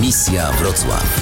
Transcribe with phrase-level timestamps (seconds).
[0.00, 1.20] Misja Wrocław.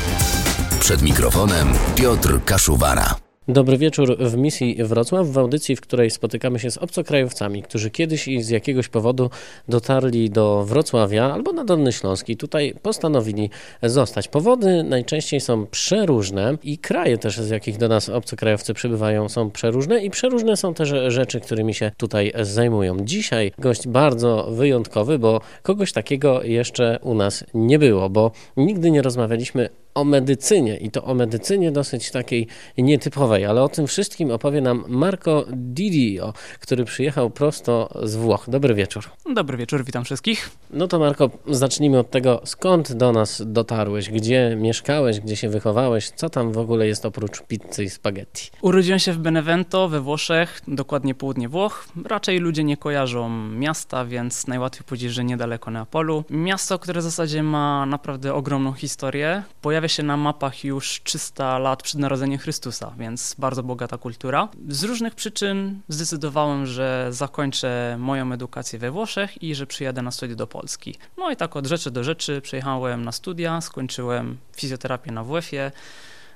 [0.80, 3.23] Przed mikrofonem Piotr Kaszuwara.
[3.48, 8.28] Dobry wieczór w misji Wrocław, w audycji, w której spotykamy się z obcokrajowcami, którzy kiedyś
[8.28, 9.30] i z jakiegoś powodu
[9.68, 13.50] dotarli do Wrocławia albo na Dolny Śląsk i tutaj postanowili
[13.82, 14.28] zostać.
[14.28, 20.04] Powody najczęściej są przeróżne i kraje też, z jakich do nas obcokrajowcy przybywają, są przeróżne
[20.04, 22.96] i przeróżne są też rzeczy, którymi się tutaj zajmują.
[23.00, 29.02] Dzisiaj gość bardzo wyjątkowy, bo kogoś takiego jeszcze u nas nie było, bo nigdy nie
[29.02, 32.46] rozmawialiśmy o medycynie i to o medycynie dosyć takiej
[32.78, 38.44] nietypowej, ale o tym wszystkim opowie nam Marco Didio, który przyjechał prosto z Włoch.
[38.48, 39.04] Dobry wieczór.
[39.34, 40.50] Dobry wieczór, witam wszystkich.
[40.70, 46.10] No to Marco, zacznijmy od tego, skąd do nas dotarłeś, gdzie mieszkałeś, gdzie się wychowałeś,
[46.10, 48.50] co tam w ogóle jest oprócz pizzy i spaghetti?
[48.62, 51.88] Urodziłem się w Benevento we Włoszech, dokładnie południe Włoch.
[52.04, 56.24] Raczej ludzie nie kojarzą miasta, więc najłatwiej powiedzieć, że niedaleko Neapolu.
[56.30, 59.42] Miasto, które w zasadzie ma naprawdę ogromną historię.
[59.62, 64.48] Pojawia pojawia się na mapach już 300 lat przed narodzeniem Chrystusa, więc bardzo bogata kultura.
[64.68, 70.36] Z różnych przyczyn zdecydowałem, że zakończę moją edukację we Włoszech i że przyjadę na studia
[70.36, 70.94] do Polski.
[71.16, 75.72] No i tak od rzeczy do rzeczy przyjechałem na studia, skończyłem fizjoterapię na WF-ie.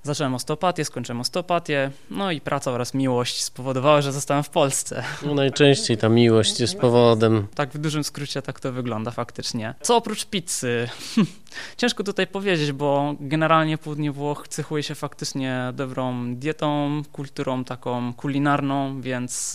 [0.02, 5.04] Zacząłem osteopatię, skończyłem osteopatię, no i praca oraz miłość spowodowały, że zostałem w Polsce.
[5.22, 7.46] No najczęściej ta miłość jest powodem.
[7.54, 9.74] Tak, w dużym skrócie tak to wygląda faktycznie.
[9.80, 10.88] Co oprócz pizzy?
[11.76, 19.00] Ciężko tutaj powiedzieć, bo generalnie południe Włoch cechuje się faktycznie dobrą dietą, kulturą taką kulinarną,
[19.00, 19.54] więc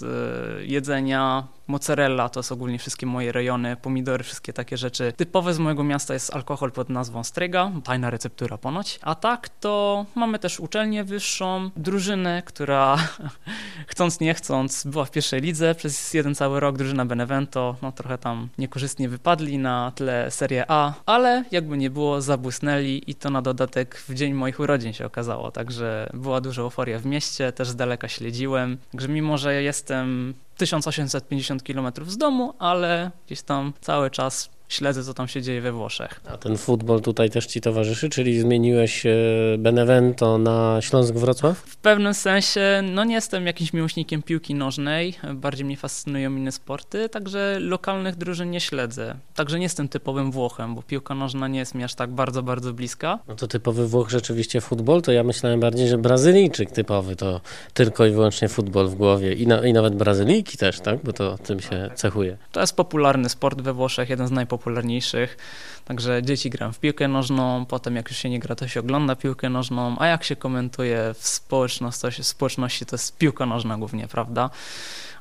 [0.58, 5.14] yy, jedzenia, mozzarella to są ogólnie wszystkie moje rejony, pomidory, wszystkie takie rzeczy.
[5.17, 9.00] Typowe z mojego miasta jest alkohol pod nazwą Strega, tajna receptura ponoć.
[9.02, 12.97] A tak to mamy też uczelnię wyższą, drużynę, która
[13.88, 18.17] chcąc nie chcąc była w pierwszej lidze przez jeden cały rok, drużyna Benevento, no trochę
[18.17, 23.42] tam niekorzystnie wypadli na tle Serie A, ale jakby nie było, zabłysnęli i to na
[23.42, 27.75] dodatek w dzień moich urodzin się okazało, także była duża euforia w mieście, też z
[27.75, 34.49] daleka śledziłem, także mimo, że jestem 1850 km z domu, ale gdzieś tam cały czas
[34.73, 36.22] śledzę, co tam się dzieje we Włoszech.
[36.26, 39.11] A ten futbol tutaj też ci towarzyszy, czyli zmieniłeś e,
[39.58, 41.58] Benevento na Śląsk-Wrocław?
[41.58, 47.10] W pewnym sensie, no nie jestem jakimś miłośnikiem piłki nożnej, bardziej mnie fascynują inne sporty,
[47.10, 49.16] także lokalnych drużyn nie śledzę.
[49.36, 52.73] Także nie jestem typowym Włochem, bo piłka nożna nie jest mi aż tak bardzo, bardzo
[52.73, 53.20] bliska.
[53.28, 57.42] No to typowy Włoch rzeczywiście futbol, to ja myślałem bardziej, że Brazylijczyk typowy to
[57.73, 61.00] tylko i wyłącznie futbol w głowie i, na, i nawet Brazylijki też, tak?
[61.04, 62.38] Bo to tym się cechuje.
[62.52, 65.37] To jest popularny sport we Włoszech, jeden z najpopularniejszych najpopularniejszych.
[65.85, 69.15] Także dzieci grają w piłkę nożną, potem jak już się nie gra, to się ogląda
[69.15, 74.07] piłkę nożną, a jak się komentuje w społeczności, w społeczności to jest piłka nożna głównie,
[74.07, 74.49] prawda?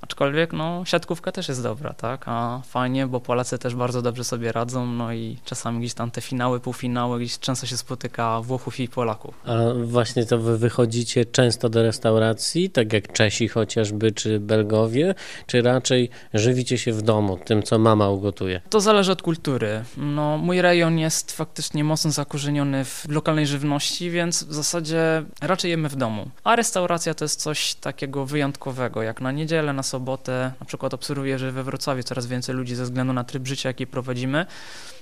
[0.02, 2.22] Aczkolwiek no, siatkówka też jest dobra, tak?
[2.26, 6.20] A fajnie, bo Polacy też bardzo dobrze sobie radzą, no i czasami gdzieś tam te
[6.20, 9.34] finały, półfinały, gdzieś często się spotyka Włochów i Polaków.
[9.44, 15.14] A właśnie to wy wychodzicie często do restauracji, tak jak Czesi chociażby, czy Belgowie,
[15.46, 18.60] czy raczej żywicie się w domu, tym co mama ugotuje?
[18.70, 19.84] To zależy od kultury.
[19.96, 25.88] No, mój rejon jest faktycznie mocno zakorzeniony w lokalnej żywności, więc w zasadzie raczej jemy
[25.88, 26.30] w domu.
[26.44, 31.38] A restauracja to jest coś takiego wyjątkowego, jak na niedzielę, na sobotę, na przykład obserwuję,
[31.38, 34.46] że we Wrocławiu coraz więcej ludzi ze względu na tryb życia, jaki prowadzimy,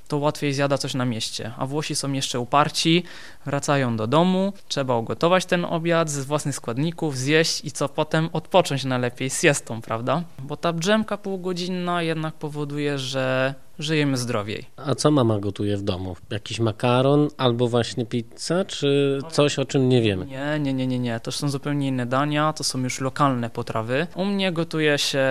[0.08, 1.52] to łatwiej zjada coś na mieście.
[1.58, 3.04] A Włosi są jeszcze uparci,
[3.46, 8.84] wracają do domu, trzeba ugotować ten obiad z własnych składników, zjeść i co potem odpocząć
[8.84, 10.22] najlepiej z siestą, prawda?
[10.38, 14.66] Bo ta drzemka półgodzinna jednak powoduje, że żyjemy zdrowiej.
[14.76, 16.16] A co mama gotuje w domu?
[16.30, 20.26] Jakiś makaron albo właśnie pizza, czy coś, o czym nie wiemy?
[20.26, 21.20] Nie, nie, nie, nie, nie.
[21.20, 24.06] To są zupełnie inne dania, to są już lokalne potrawy.
[24.14, 25.24] U mnie gotuje się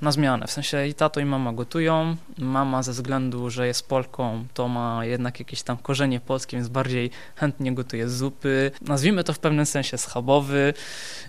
[0.00, 2.16] na zmianę, w sensie i tato i mama gotują.
[2.38, 7.10] Mama ze względu, że jest Polką, to ma jednak jakieś tam korzenie polskie, więc bardziej
[7.36, 8.70] chętnie gotuje zupy.
[8.82, 10.74] Nazwijmy to w pewnym sensie schabowy.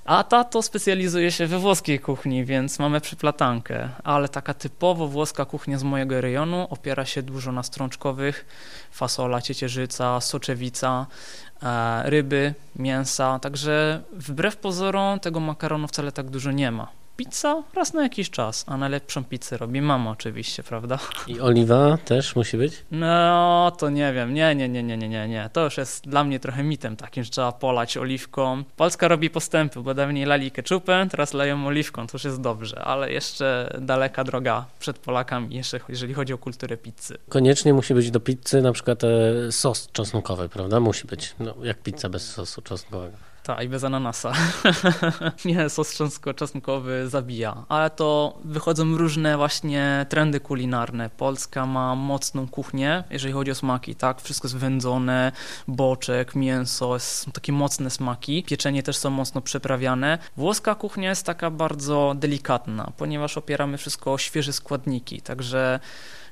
[0.05, 3.89] A tato specjalizuje się we włoskiej kuchni, więc mamy przyplatankę.
[4.03, 8.45] Ale taka typowo włoska kuchnia z mojego rejonu opiera się dużo na strączkowych,
[8.91, 11.05] fasola, ciecierzyca, soczewica,
[11.63, 17.04] e, ryby, mięsa, także wbrew pozorom tego makaronu wcale tak dużo nie ma.
[17.17, 20.99] Pizza raz na jakiś czas, a najlepszą pizzę robi mama oczywiście, prawda?
[21.27, 22.85] I oliwa też musi być?
[22.91, 25.49] No, to nie wiem, nie, nie, nie, nie, nie, nie, nie.
[25.53, 28.63] To już jest dla mnie trochę mitem takim, że trzeba polać oliwką.
[28.75, 33.11] Polska robi postępy, bo dawniej lali keczupem, teraz leją oliwką, to już jest dobrze, ale
[33.11, 37.17] jeszcze daleka droga przed Polakami, jeszcze jeżeli chodzi o kulturę pizzy.
[37.29, 40.79] Koniecznie musi być do pizzy na przykład e, sos czosnkowy, prawda?
[40.79, 43.34] Musi być, no, jak pizza bez sosu czosnkowego.
[43.45, 44.33] Tak, i bez ananasa.
[45.45, 45.97] nie, sos
[46.35, 47.65] czosnkowy zabija.
[47.69, 51.09] Ale to wychodzą różne właśnie trendy kulinarne.
[51.09, 54.21] Polska ma mocną kuchnię, jeżeli chodzi o smaki, tak?
[54.21, 55.31] Wszystko jest wędzone,
[55.67, 58.43] boczek, mięso, są takie mocne smaki.
[58.43, 60.17] Pieczenie też są mocno przeprawiane.
[60.37, 65.79] Włoska kuchnia jest taka bardzo delikatna, ponieważ opieramy wszystko o świeże składniki, także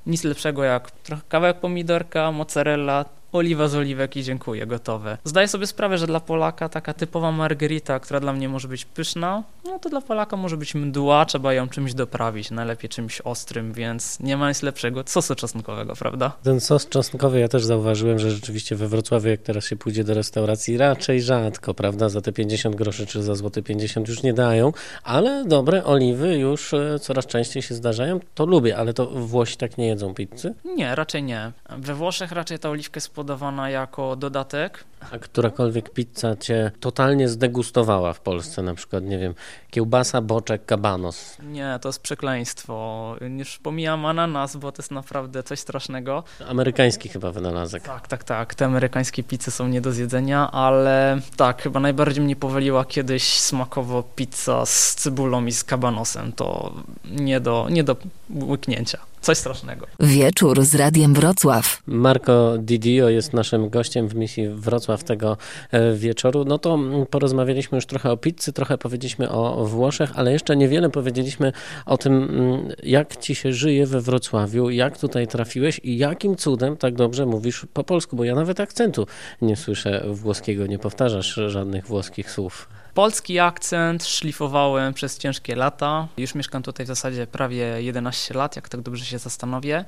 [0.06, 5.18] nic lepszego jak trochę kawałek pomidorka, mozzarella, oliwa z oliwek i dziękuję, gotowe.
[5.24, 9.44] Zdaję sobie sprawę, że dla Polaka taka typowa margarita, która dla mnie może być pyszna,
[9.66, 14.20] no to dla Polaka może być mdła, trzeba ją czymś doprawić, najlepiej czymś ostrym, więc
[14.20, 16.32] nie ma nic lepszego sosu czosnkowego, prawda?
[16.44, 20.14] Ten sos czosnkowy ja też zauważyłem, że rzeczywiście we Wrocławiu, jak teraz się pójdzie do
[20.14, 24.74] restauracji, raczej rzadko, prawda, za te 50 groszy czy za złoty 50 już nie dają,
[25.04, 29.78] ale dobre oliwy już e, coraz częściej się zdarzają, to lubię, ale to Włosi tak
[29.78, 30.54] nie jedzą pizzy?
[30.66, 31.52] Nie, raczej nie.
[31.78, 34.86] We Włoszech raczej ta oliwka jest podawana jako dodatek.
[35.12, 39.34] A którakolwiek pizza cię totalnie zdegustowała w Polsce, na przykład, nie wiem,
[39.70, 41.38] kiełbasa, boczek, kabanos?
[41.44, 43.16] Nie, to jest przekleństwo.
[43.38, 46.24] Już pomijam ananas, bo to jest naprawdę coś strasznego.
[46.48, 47.84] Amerykański chyba wynalazek.
[47.84, 48.56] Tak, tak, tak.
[48.56, 54.04] Te amerykańskie pizze są nie do zjedzenia, ale tak, chyba najbardziej mnie powaliła kiedyś smakowo
[54.16, 56.34] pizza z cebulą i z kabanosem.
[56.34, 56.74] To
[57.06, 57.96] nie do, nie do
[58.30, 59.00] łyknięcia.
[59.24, 59.88] Coś strasznego.
[60.00, 61.82] Wieczór z Radiem Wrocław.
[61.88, 65.38] Marco Didio jest naszym gościem w misji Wrocław tego
[65.72, 66.45] e, wieczoru.
[66.45, 70.90] No to mm, porozmawialiśmy już trochę o pizzy, trochę powiedzieliśmy o Włoszech, ale jeszcze niewiele
[70.90, 71.51] powiedzieliśmy
[71.86, 76.78] o tym, mm, jak ci się żyje we Wrocławiu, jak tutaj trafiłeś i jakim cudem
[76.78, 79.07] tak dobrze mówisz po polsku, bo ja nawet akcentu
[79.42, 82.68] nie słyszę włoskiego, nie powtarzasz żadnych włoskich słów.
[82.94, 86.07] Polski akcent szlifowałem przez ciężkie lata.
[86.18, 89.86] Już mieszkam tutaj w zasadzie prawie 11 lat, jak tak dobrze się zastanowię.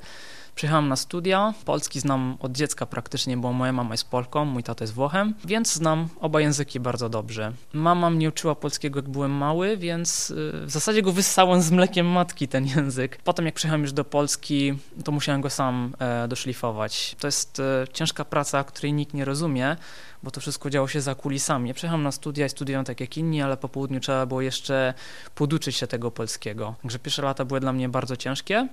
[0.56, 1.54] Przyjechałem na studia.
[1.64, 5.72] Polski znam od dziecka praktycznie, bo moja mama jest Polką, mój tata jest Włochem, więc
[5.72, 7.52] znam oba języki bardzo dobrze.
[7.72, 12.06] Mama mnie uczyła polskiego, jak byłem mały, więc y, w zasadzie go wyssałem z mlekiem
[12.06, 13.18] matki, ten język.
[13.24, 17.16] Potem, jak przyjechałem już do Polski, to musiałem go sam e, doszlifować.
[17.20, 19.76] To jest e, ciężka praca, której nikt nie rozumie,
[20.22, 21.68] bo to wszystko działo się za kulisami.
[21.68, 24.94] Ja przyjechałem na studia i studiowałem tak jak inni, ale po południu trzeba było jeszcze
[25.34, 26.74] poduczyć się tego polskiego.
[26.82, 28.68] Także pierwsze lata były dla mnie bardzo ciężkie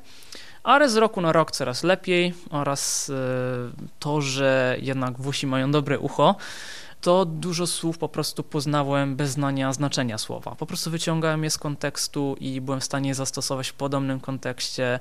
[0.64, 3.14] ale z roku na rok coraz lepiej oraz e,
[4.00, 6.36] to, że jednak Włosi mają dobre ucho,
[7.02, 10.56] to dużo słów po prostu poznałem bez znania znaczenia słowa.
[10.56, 15.00] Po prostu wyciągałem je z kontekstu i byłem w stanie zastosować w podobnym kontekście.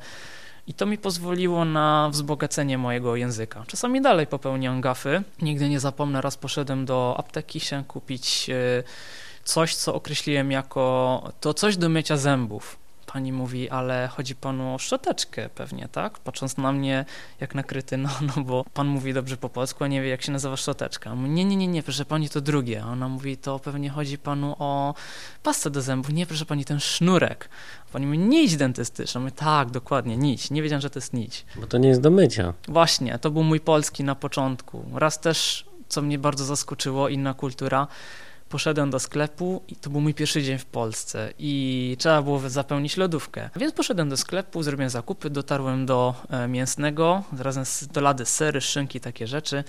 [0.67, 3.65] I to mi pozwoliło na wzbogacenie mojego języka.
[3.67, 5.23] Czasami dalej popełniam gafy.
[5.43, 8.83] Nigdy nie zapomnę, raz poszedłem do apteki się kupić e,
[9.45, 12.82] coś, co określiłem jako to coś do mycia zębów.
[13.13, 16.19] Pani mówi, ale chodzi panu o szczoteczkę pewnie, tak?
[16.19, 17.05] Patrząc na mnie
[17.41, 17.63] jak na
[17.99, 21.15] no, no bo pan mówi dobrze po polsku, a nie wie jak się nazywa szczoteczka.
[21.15, 22.85] Mówi, nie, nie, nie, nie, proszę pani, to drugie.
[22.85, 24.95] Ona mówi, to pewnie chodzi panu o
[25.43, 26.13] pastę do zębów.
[26.13, 27.49] Nie, proszę pani, ten sznurek.
[27.93, 29.21] Pani mówi, nić dentystyczna.
[29.21, 30.51] Mówi, tak, dokładnie, nić.
[30.51, 31.47] Nie wiedziałem, że to jest nić.
[31.57, 32.55] Bo to nie jest do mycia.
[32.69, 34.85] Właśnie, to był mój polski na początku.
[34.95, 37.87] Raz też, co mnie bardzo zaskoczyło, inna kultura,
[38.53, 42.97] poszedłem do sklepu i to był mój pierwszy dzień w Polsce i trzeba było zapełnić
[42.97, 43.51] lodówkę.
[43.57, 48.61] Więc poszedłem do sklepu, zrobiłem zakupy, dotarłem do e, mięsnego, razem z, do lady sery,
[48.61, 49.65] szynki, takie rzeczy.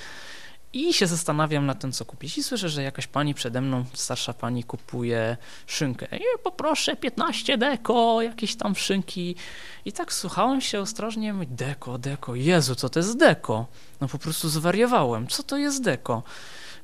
[0.73, 2.37] I się zastanawiam nad tym, co kupić.
[2.37, 5.37] I słyszę, że jakaś pani przede mną, starsza pani, kupuje
[5.67, 6.07] szynkę.
[6.17, 9.35] I poproszę 15 deko, jakieś tam szynki.
[9.85, 13.67] I tak słuchałem się ostrożnie, deko, deko, Jezu, co to jest deko?
[14.01, 16.23] No po prostu zwariowałem, co to jest deko?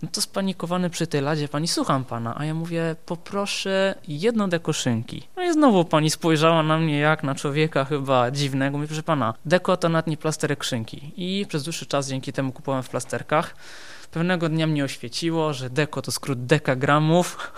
[0.02, 4.74] No to spanikowany przy tej ladzie, pani, słucham pana, a ja mówię, poproszę jedną deko
[4.74, 5.28] szynki.
[5.36, 8.78] No i znowu pani spojrzała na mnie jak na człowieka chyba dziwnego.
[8.78, 11.12] Mówię, proszę pana, deko to nawet nie plasterek szynki.
[11.18, 13.56] I przez dłuższy czas dzięki temu kupowałem w plasterkach.
[14.12, 17.52] Pewnego dnia mnie oświeciło, że deko to skrót dekagramów.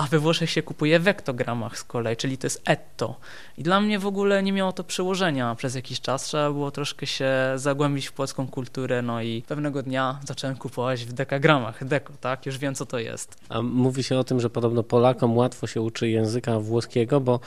[0.00, 3.16] A we Włoszech się kupuje w ektogramach z kolei, czyli to jest etto.
[3.58, 6.24] I dla mnie w ogóle nie miało to przełożenia przez jakiś czas.
[6.24, 11.12] Trzeba było troszkę się zagłębić w polską kulturę, no i pewnego dnia zacząłem kupować w
[11.12, 12.46] dekagramach, deko, tak?
[12.46, 13.36] Już wiem, co to jest.
[13.48, 17.40] A mówi się o tym, że podobno Polakom łatwo się uczy języka włoskiego, bo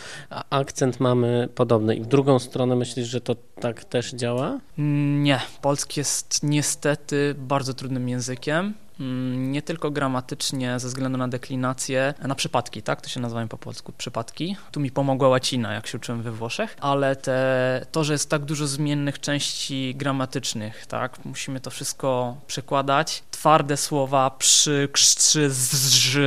[0.50, 1.96] akcent mamy podobny.
[1.96, 4.60] I w drugą stronę myślisz, że to tak też działa?
[4.78, 5.40] Nie.
[5.62, 8.74] Polski jest niestety bardzo trudnym językiem.
[9.00, 13.58] Mm, nie tylko gramatycznie ze względu na deklinację, na przypadki, tak, to się nazywają po
[13.58, 14.56] polsku przypadki.
[14.72, 18.46] Tu mi pomogła łacina, jak się uczyłem we Włoszech, ale te, to, że jest tak
[18.46, 26.18] dużo zmiennych części gramatycznych, tak, musimy to wszystko przekładać, twarde słowa, przy, krzczy, zż,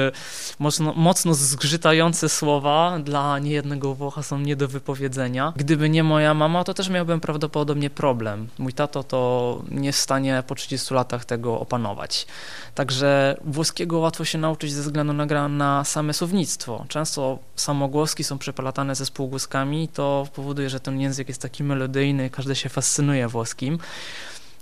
[0.59, 5.53] mocno, mocno zgrzytające słowa dla niejednego Włocha są nie do wypowiedzenia.
[5.57, 8.49] Gdyby nie moja mama, to też miałbym prawdopodobnie problem.
[8.59, 12.27] Mój tato to nie jest w stanie po 30 latach tego opanować.
[12.75, 16.85] Także włoskiego łatwo się nauczyć ze względu na, na same słownictwo.
[16.89, 22.55] Często samogłoski są przepalatane ze spółgłoskami, to powoduje, że ten język jest taki melodyjny, każdy
[22.55, 23.79] się fascynuje włoskim.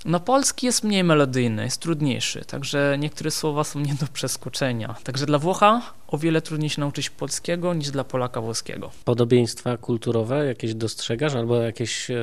[0.05, 4.95] No polski jest mniej melodyjny, jest trudniejszy, także niektóre słowa są nie do przeskoczenia.
[5.05, 8.91] Także dla Włocha o wiele trudniej się nauczyć polskiego niż dla Polaka włoskiego.
[9.05, 12.17] Podobieństwa kulturowe jakieś dostrzegasz albo jakieś e,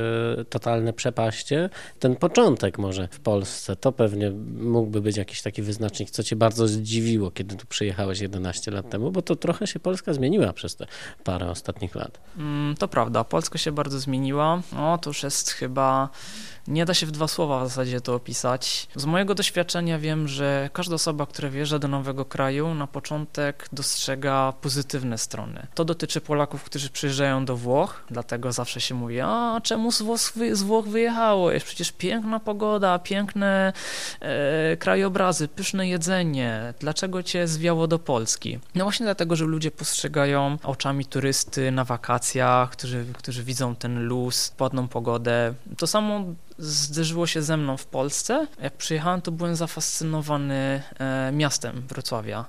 [0.49, 1.69] totalne przepaście?
[1.99, 6.67] Ten początek może w Polsce, to pewnie mógłby być jakiś taki wyznacznik, co cię bardzo
[6.67, 10.87] zdziwiło, kiedy tu przyjechałeś 11 lat temu, bo to trochę się Polska zmieniła przez te
[11.23, 12.19] parę ostatnich lat.
[12.37, 14.61] Mm, to prawda, Polska się bardzo zmieniła.
[14.73, 16.09] No to już jest chyba
[16.67, 18.87] nie da się w dwa słowa w zasadzie to opisać.
[18.95, 24.53] Z mojego doświadczenia wiem, że każda osoba, która wjeżdża do nowego kraju, na początek dostrzega
[24.61, 25.67] pozytywne strony.
[25.75, 30.19] To dotyczy Polaków, którzy przyjeżdżają do Włoch, dlatego zawsze się mówi, a czemu z Włoch,
[30.51, 31.51] z Włoch wyjechało?
[31.51, 33.73] Jest przecież piękna pogoda, piękne
[34.19, 36.73] e, krajobrazy, pyszne jedzenie.
[36.79, 38.59] Dlaczego cię zwiało do Polski?
[38.75, 44.53] No właśnie dlatego, że ludzie postrzegają oczami turysty na wakacjach, którzy, którzy widzą ten luz,
[44.59, 45.53] ładną pogodę.
[45.77, 46.25] To samo
[46.61, 48.47] zderzyło się ze mną w Polsce.
[48.61, 52.45] Jak przyjechałem, to byłem zafascynowany e, miastem Wrocławia.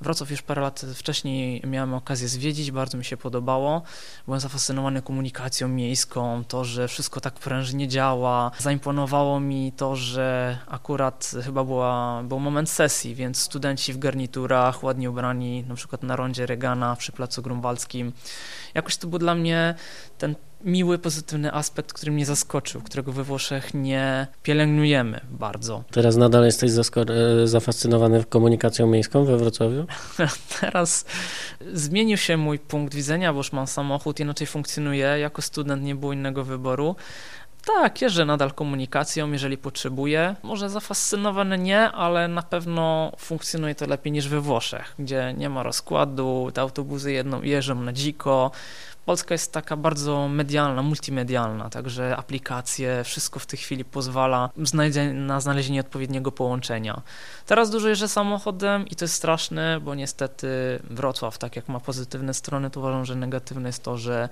[0.00, 3.82] Wrocław już parę lat wcześniej miałem okazję zwiedzić, bardzo mi się podobało.
[4.26, 8.50] Byłem zafascynowany komunikacją miejską, to, że wszystko tak prężnie działa.
[8.58, 15.10] Zaimponowało mi to, że akurat chyba była, był moment sesji, więc studenci w garniturach, ładnie
[15.10, 18.12] ubrani, na przykład na rondzie Regana przy Placu Grunwaldzkim.
[18.74, 19.74] Jakoś to był dla mnie
[20.18, 25.84] ten miły, pozytywny aspekt, który mnie zaskoczył, którego we Włoszech nie pielęgnujemy bardzo.
[25.90, 29.86] Teraz nadal jesteś e, zafascynowany komunikacją miejską we Wrocławiu?
[30.60, 31.04] Teraz
[31.72, 35.06] zmienił się mój punkt widzenia, bo już mam samochód, inaczej funkcjonuję.
[35.06, 36.96] Jako student nie było innego wyboru.
[37.66, 40.36] Tak, jeżdżę nadal komunikacją, jeżeli potrzebuję.
[40.42, 45.62] Może zafascynowany nie, ale na pewno funkcjonuje to lepiej niż we Włoszech, gdzie nie ma
[45.62, 48.50] rozkładu, te autobusy jedną jeżdżą na dziko,
[49.04, 54.50] Polska jest taka bardzo medialna, multimedialna, także aplikacje, wszystko w tej chwili pozwala
[55.14, 57.02] na znalezienie odpowiedniego połączenia.
[57.46, 60.48] Teraz dużo jeżdżę samochodem i to jest straszne, bo niestety
[60.90, 64.28] Wrocław, tak jak ma pozytywne strony, to uważam, że negatywne jest to, że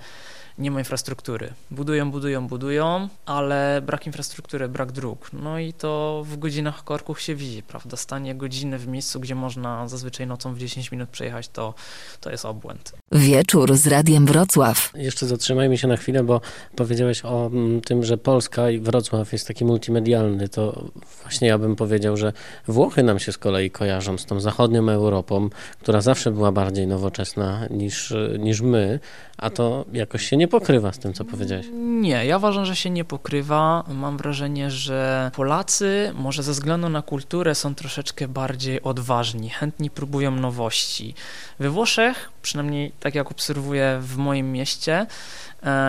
[0.57, 1.53] nie ma infrastruktury.
[1.71, 5.29] Budują, budują, budują, ale brak infrastruktury, brak dróg.
[5.33, 7.97] No i to w godzinach korków się widzi, prawda?
[7.97, 11.73] Stanie godziny w miejscu, gdzie można zazwyczaj nocą w 10 minut przejechać, to,
[12.21, 12.93] to jest obłęd.
[13.11, 14.91] Wieczór z Radiem Wrocław.
[14.95, 16.41] Jeszcze zatrzymajmy się na chwilę, bo
[16.75, 20.49] powiedziałeś o mm, tym, że Polska i Wrocław jest taki multimedialny.
[20.49, 20.89] To
[21.21, 22.33] właśnie ja bym powiedział, że
[22.67, 25.49] Włochy nam się z kolei kojarzą z tą zachodnią Europą,
[25.81, 28.99] która zawsze była bardziej nowoczesna niż, niż my,
[29.37, 31.65] a to jakoś się nie pokrywa z tym, co powiedziałeś.
[31.73, 33.83] Nie, ja uważam, że się nie pokrywa.
[33.87, 40.31] Mam wrażenie, że Polacy, może ze względu na kulturę, są troszeczkę bardziej odważni, chętni próbują
[40.31, 41.15] nowości.
[41.59, 45.05] We Włoszech, przynajmniej tak jak obserwuję w moim mieście,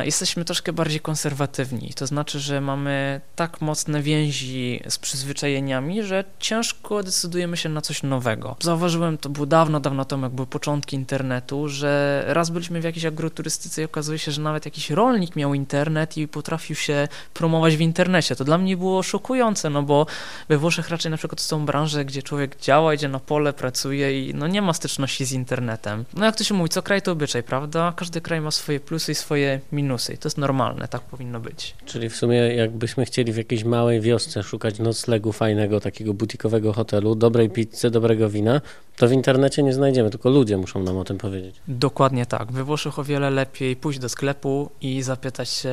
[0.04, 1.92] jesteśmy troszkę bardziej konserwatywni.
[1.96, 8.02] To znaczy, że mamy tak mocne więzi z przyzwyczajeniami, że ciężko decydujemy się na coś
[8.02, 8.56] nowego.
[8.60, 13.04] Zauważyłem, to było dawno, dawno temu, jak były początki internetu, że raz byliśmy w jakiejś
[13.04, 17.80] agroturystyce i okazuje się, że nawet jakiś rolnik miał internet i potrafił się promować w
[17.80, 18.36] internecie.
[18.36, 20.06] To dla mnie było szokujące, no bo
[20.48, 24.34] we Włoszech raczej na przykład są branże, gdzie człowiek działa, idzie na pole, pracuje i
[24.34, 26.04] no nie ma styczności z internetem.
[26.14, 27.92] No jak to się mówi, co kraj to obyczaj, prawda?
[27.96, 31.74] Każdy kraj ma swoje plusy i swoje minusy i to jest normalne, tak powinno być.
[31.86, 37.14] Czyli w sumie jakbyśmy chcieli w jakiejś małej wiosce szukać noclegu fajnego, takiego butikowego hotelu,
[37.14, 38.60] dobrej pizzy, dobrego wina,
[38.96, 41.56] to w internecie nie znajdziemy, tylko ludzie muszą nam o tym powiedzieć.
[41.68, 42.52] Dokładnie tak.
[42.52, 45.70] We Włoszech o wiele lepiej pójść do sklepu i zapytać się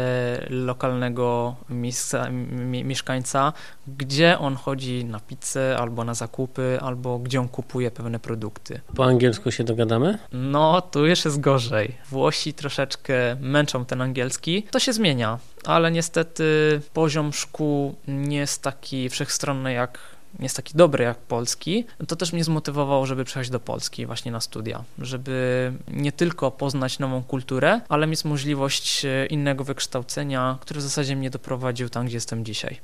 [0.49, 2.29] lokalnego miejsca,
[2.83, 3.53] mieszkańca,
[3.97, 8.79] gdzie on chodzi na pizzę, albo na zakupy, albo gdzie on kupuje pewne produkty.
[8.95, 10.17] Po angielsku się dogadamy?
[10.31, 11.95] No, tu jeszcze jest gorzej.
[12.09, 14.63] Włosi troszeczkę męczą ten angielski.
[14.71, 19.99] To się zmienia, ale niestety poziom szkół nie jest taki wszechstronny jak
[20.39, 24.31] nie jest taki dobry jak polski, to też mnie zmotywowało, żeby przyjechać do Polski właśnie
[24.31, 30.79] na studia, żeby nie tylko poznać nową kulturę, ale mieć możliwość e, innego wykształcenia, który
[30.79, 32.79] w zasadzie mnie doprowadził tam, gdzie jestem dzisiaj.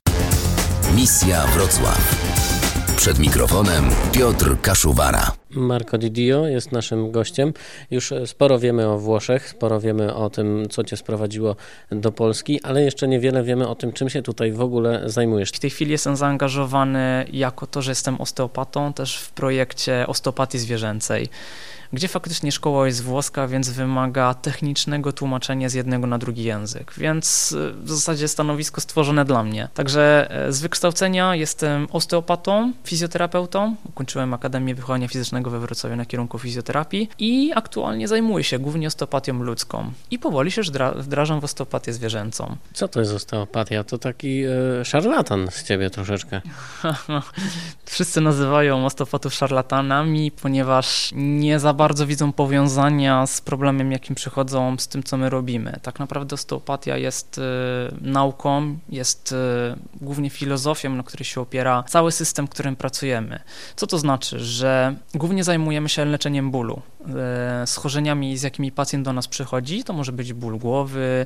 [0.96, 2.67] Misja Wrocław.
[2.98, 5.32] Przed mikrofonem Piotr Kaszuwara.
[5.50, 7.54] Marco Di Dio jest naszym gościem.
[7.92, 11.56] Już sporo wiemy o Włoszech, sporo wiemy o tym, co cię sprowadziło
[11.92, 15.50] do Polski, ale jeszcze niewiele wiemy o tym, czym się tutaj w ogóle zajmujesz.
[15.50, 21.30] W tej chwili jestem zaangażowany jako to, że jestem osteopatą, też w projekcie osteopatii zwierzęcej
[21.94, 27.52] gdzie faktycznie szkoła jest włoska, więc wymaga technicznego tłumaczenia z jednego na drugi język, więc
[27.52, 29.70] y, w zasadzie stanowisko stworzone dla mnie.
[29.74, 36.40] Także e, z wykształcenia jestem osteopatą, fizjoterapeutą, ukończyłem Akademię Wychowania Fizycznego we Wrocławiu na kierunku
[36.40, 40.62] fizjoterapii i aktualnie zajmuję się głównie osteopatią ludzką i powoli się
[40.96, 42.56] wdrażam w osteopatię zwierzęcą.
[42.74, 43.84] Co to jest osteopatia?
[43.84, 46.42] To taki e, szarlatan z ciebie troszeczkę.
[47.86, 54.88] Wszyscy nazywają osteopatów szarlatanami, ponieważ nie za bardzo widzą powiązania z problemem, jakim przychodzą z
[54.88, 55.80] tym, co my robimy.
[55.82, 57.42] Tak naprawdę osteopatia jest y,
[58.02, 59.36] nauką, jest y,
[60.02, 63.40] głównie filozofią, na której się opiera cały system, którym pracujemy.
[63.76, 64.40] Co to znaczy?
[64.40, 66.82] Że głównie zajmujemy się leczeniem bólu.
[67.64, 71.26] Y, schorzeniami, z jakimi pacjent do nas przychodzi, to może być ból głowy,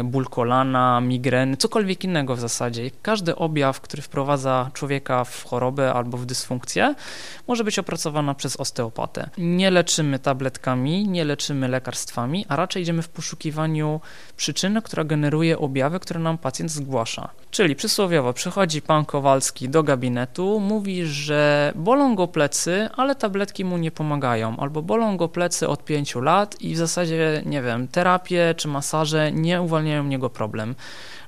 [0.00, 2.90] y, ból kolana, migreny, cokolwiek innego w zasadzie.
[3.02, 6.94] Każdy objaw, który wprowadza człowieka w chorobę albo w dysfunkcję,
[7.48, 9.30] może być opracowana przez osteopatę.
[9.38, 14.00] Nie leczymy tabletkami, nie leczymy lekarstwami, a raczej idziemy w poszukiwaniu
[14.36, 17.28] przyczyny, która generuje objawy, które nam pacjent zgłasza.
[17.50, 23.78] Czyli przysłowiowo przychodzi pan Kowalski do gabinetu, mówi, że bolą go plecy, ale tabletki mu
[23.78, 28.54] nie pomagają, albo bolą go plecy od pięciu lat i w zasadzie, nie wiem, terapie
[28.56, 30.74] czy masaże nie uwalniają niego problem.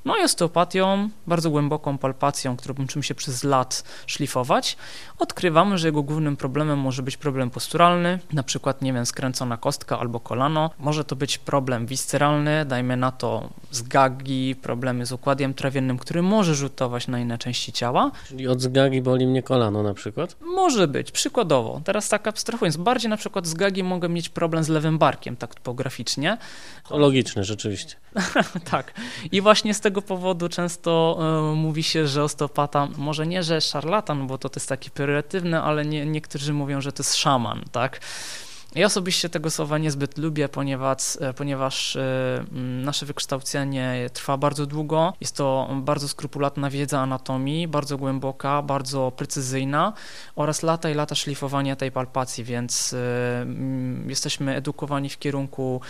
[0.04, 4.76] No i osteopatią, bardzo głęboką palpacją, którą musimy się przez lat szlifować,
[5.18, 9.99] odkrywamy, że jego głównym problemem może być problem posturalny, na przykład, nie wiem, skręcona kostka
[9.99, 10.70] albo kolano.
[10.78, 16.54] Może to być problem wisceralny, dajmy na to zgagi, problemy z układem trawiennym, który może
[16.54, 18.11] rzutować na inne części ciała.
[18.28, 20.37] Czyli od zgagi boli mnie kolano na przykład?
[20.40, 21.80] Może być, przykładowo.
[21.84, 26.38] Teraz tak abstrahując, bardziej na przykład zgagi mogę mieć problem z lewym barkiem, tak topograficznie.
[26.88, 27.96] To logiczne rzeczywiście.
[28.70, 28.94] tak.
[29.32, 31.18] I właśnie z tego powodu często
[31.52, 35.62] y, mówi się, że osteopata, może nie, że szarlatan, bo to, to jest takie pejoratywne,
[35.62, 38.00] ale nie, niektórzy mówią, że to jest szaman, tak?
[38.75, 42.45] Ja osobiście tego słowa niezbyt lubię, ponieważ, e, ponieważ e,
[42.85, 45.12] nasze wykształcenie trwa bardzo długo.
[45.21, 49.93] Jest to bardzo skrupulatna wiedza anatomii, bardzo głęboka, bardzo precyzyjna
[50.37, 53.47] oraz lata i lata szlifowania tej palpacji, więc e,
[54.07, 55.81] jesteśmy edukowani w kierunku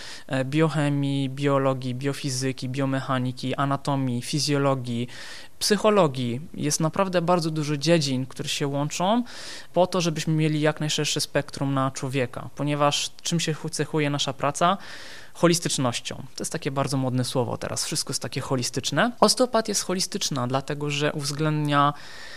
[0.45, 5.09] biochemii, biologii, biofizyki, biomechaniki, anatomii, fizjologii,
[5.59, 6.41] psychologii.
[6.55, 9.25] Jest naprawdę bardzo dużo dziedzin, które się łączą
[9.73, 14.79] po to, żebyśmy mieli jak najszersze spektrum na człowieka, ponieważ czym się cechuje nasza praca?
[15.35, 16.17] Holistycznością.
[16.17, 19.13] To jest takie bardzo modne słowo teraz, wszystko jest takie holistyczne.
[19.21, 21.93] Osteopatia jest holistyczna, dlatego że uwzględnia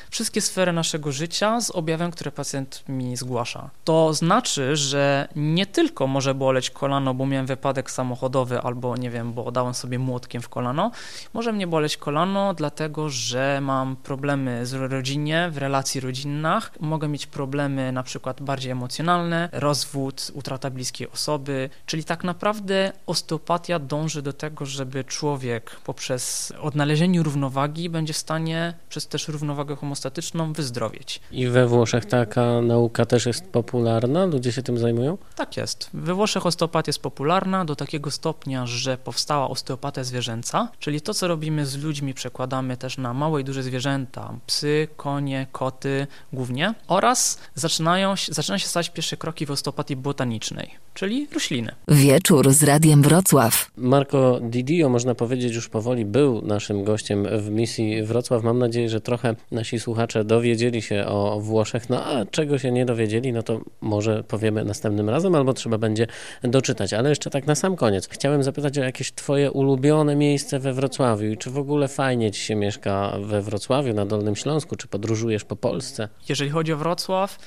[0.09, 3.69] wszystkie sfery naszego życia z objawem, które pacjent mi zgłasza.
[3.83, 9.33] To znaczy, że nie tylko może boleć kolano, bo miałem wypadek samochodowy albo nie wiem,
[9.33, 10.91] bo dałem sobie młotkiem w kolano.
[11.33, 16.71] Może mnie boleć kolano, dlatego że mam problemy z rodzinie, w relacji rodzinnych.
[16.79, 23.79] Mogę mieć problemy na przykład bardziej emocjonalne, rozwód, utrata bliskiej osoby, czyli tak naprawdę osteopatia
[23.79, 30.53] dąży do tego, żeby człowiek poprzez odnalezienie równowagi będzie w stanie przez też równowagę homostatyczną
[30.53, 31.21] wyzdrowieć.
[31.31, 34.25] I we Włoszech taka nauka też jest popularna?
[34.25, 35.17] Ludzie się tym zajmują?
[35.35, 35.89] Tak jest.
[35.93, 41.27] We Włoszech osteopatia jest popularna do takiego stopnia, że powstała osteopatia zwierzęca, czyli to, co
[41.27, 47.39] robimy z ludźmi, przekładamy też na małe i duże zwierzęta, psy, konie, koty głównie oraz
[47.55, 51.75] zaczynają, zaczyna się stać pierwsze kroki w osteopatii botanicznej, czyli rośliny.
[51.87, 53.71] Wieczór z Radiem Wrocław.
[53.77, 58.43] Marco Didio, można powiedzieć, już powoli był naszym gościem w misji Wrocław.
[58.43, 62.85] Mam nadzieję, że trochę nasi słuchacze dowiedzieli się o Włoszech, no a czego się nie
[62.85, 66.07] dowiedzieli, no to może powiemy następnym razem, albo trzeba będzie
[66.43, 66.93] doczytać.
[66.93, 68.07] Ale jeszcze tak na sam koniec.
[68.07, 72.41] Chciałem zapytać o jakieś twoje ulubione miejsce we Wrocławiu i czy w ogóle fajnie ci
[72.41, 76.09] się mieszka we Wrocławiu, na Dolnym Śląsku, czy podróżujesz po Polsce?
[76.29, 77.37] Jeżeli chodzi o Wrocław,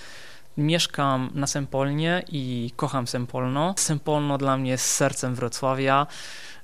[0.61, 3.75] Mieszkam na Sempolnie i kocham Sempolno.
[3.79, 6.07] Sempolno dla mnie jest sercem Wrocławia.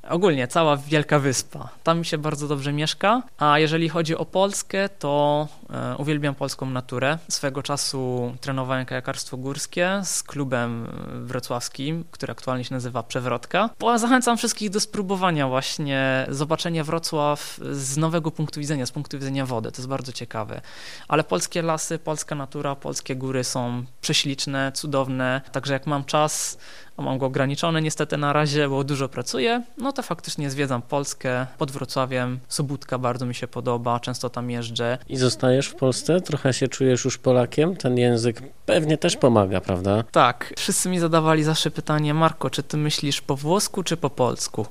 [0.09, 1.69] Ogólnie cała Wielka Wyspa.
[1.83, 3.23] Tam mi się bardzo dobrze mieszka.
[3.39, 5.49] A jeżeli chodzi o Polskę, to
[5.99, 7.19] uwielbiam polską naturę.
[7.29, 13.71] Swego czasu trenowałem kajakarstwo górskie z klubem wrocławskim, który aktualnie się nazywa Przewrotka.
[13.97, 19.73] Zachęcam wszystkich do spróbowania właśnie zobaczenia Wrocław z nowego punktu widzenia, z punktu widzenia wody.
[19.73, 20.61] To jest bardzo ciekawe.
[21.09, 25.41] Ale polskie lasy, polska natura, polskie góry są prześliczne, cudowne.
[25.53, 26.59] Także jak mam czas,
[26.97, 31.47] a mam go ograniczony niestety na razie, bo dużo pracuję, no to faktycznie zwiedzam Polskę
[31.59, 32.41] pod Wrocławiem.
[32.49, 34.99] Sobótka bardzo mi się podoba, często tam jeżdżę.
[35.09, 36.21] I zostaje w Polsce?
[36.21, 37.77] Trochę się czujesz już Polakiem?
[37.77, 40.05] Ten język pewnie też pomaga, prawda?
[40.13, 44.67] Tak, wszyscy mi zadawali zawsze pytanie, Marko, czy ty myślisz po włosku czy po polsku?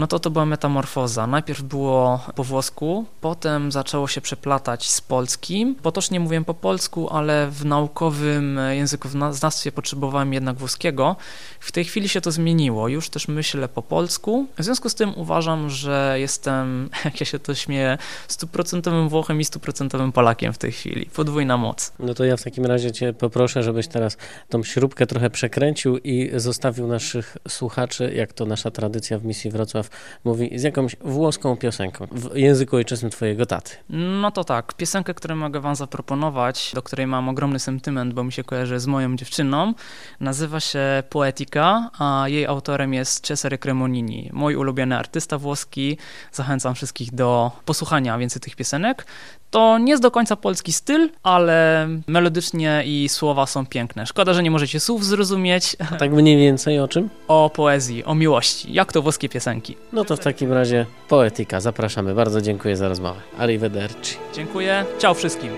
[0.00, 1.26] No to to była metamorfoza.
[1.26, 5.74] Najpierw było po włosku, potem zaczęło się przeplatać z polskim.
[5.74, 11.16] Potocznie mówiłem po polsku, ale w naukowym językoznawstwie potrzebowałem jednak włoskiego.
[11.60, 12.88] W tej chwili się to zmieniło.
[12.88, 14.46] Już też myślę po polsku.
[14.58, 19.44] W związku z tym uważam, że jestem, jak ja się to śmieję, stuprocentowym Włochem i
[19.44, 21.06] stuprocentowym Polakiem w tej chwili.
[21.06, 21.92] Podwójna moc.
[21.98, 24.16] No to ja w takim razie cię poproszę, żebyś teraz
[24.48, 29.89] tą śrubkę trochę przekręcił i zostawił naszych słuchaczy, jak to nasza tradycja w misji Wrocław
[30.24, 33.70] mówi z jakąś włoską piosenką w języku ojczystym twojego taty.
[33.88, 38.32] No to tak, piosenkę, którą mogę wam zaproponować, do której mam ogromny sentyment, bo mi
[38.32, 39.74] się kojarzy z moją dziewczyną,
[40.20, 45.98] nazywa się Poetica, a jej autorem jest Cesare Cremonini, mój ulubiony artysta włoski.
[46.32, 49.06] Zachęcam wszystkich do posłuchania więcej tych piosenek.
[49.50, 54.06] To nie jest do końca polski styl, ale melodycznie i słowa są piękne.
[54.06, 55.76] Szkoda, że nie możecie słów zrozumieć.
[55.92, 57.08] A tak mniej więcej o czym?
[57.28, 59.76] O poezji, o miłości, jak to włoskie piosenki.
[59.92, 61.60] No to w takim razie poetyka.
[61.60, 62.14] Zapraszamy.
[62.14, 63.20] Bardzo dziękuję za rozmowę.
[63.38, 64.16] Arrivederci.
[64.34, 64.84] Dziękuję.
[64.98, 65.50] Ciao wszystkim.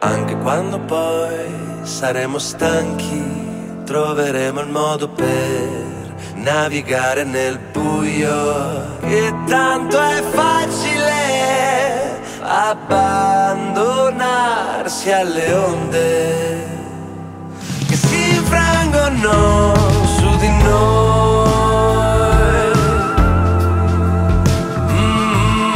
[0.00, 3.22] Anche quando poi saremo stanchi,
[3.86, 5.26] troveremo il modo per
[6.36, 8.56] navigare nel buio.
[9.02, 11.75] E tanto è facile
[12.48, 16.64] abbandonarsi alle onde
[17.88, 19.74] che si infrangono
[20.16, 22.70] su di noi.
[24.92, 25.72] Mm.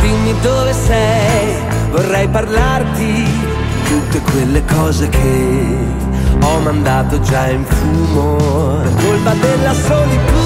[0.00, 1.56] Dimmi dove sei,
[1.90, 3.24] vorrei parlarti
[3.84, 5.74] tutte quelle cose che
[6.42, 8.36] ho mandato già in fumo
[8.82, 10.45] per colpa della solitudine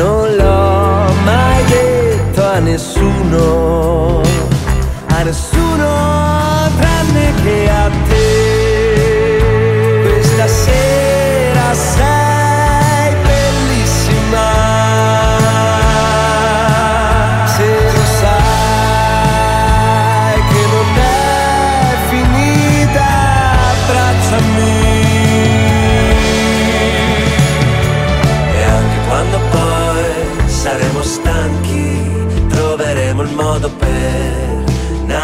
[0.00, 4.22] non l'ho mai detto a nessuno
[5.08, 6.19] a nessuno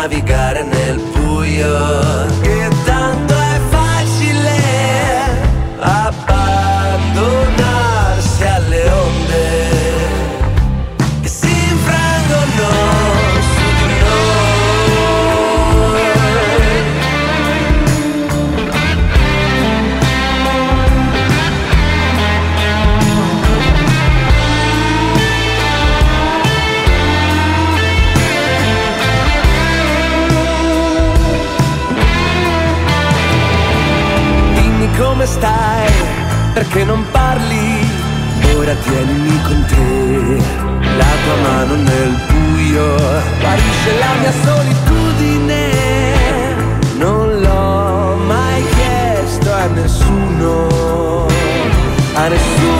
[0.06, 1.15] navigare nel
[52.26, 52.75] Para sua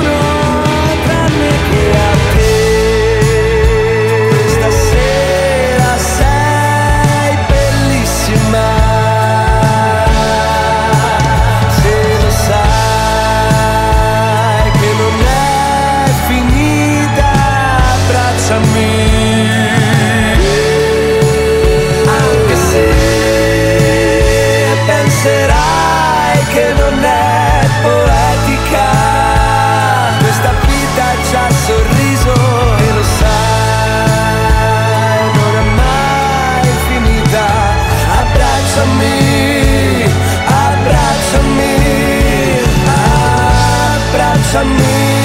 [44.57, 45.16] a mí.